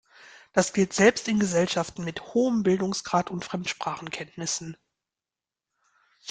[0.51, 4.75] Das gilt selbst in Gesellschaften mit hohem Bildungsgrad und Fremdsprachenkenntnissen.